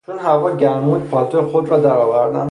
چون 0.05 0.19
هوا 0.19 0.51
گرم 0.55 0.81
بود 0.85 1.09
پالتو 1.09 1.41
خود 1.49 1.69
را 1.69 1.79
در 1.79 1.97
آوردم. 1.97 2.39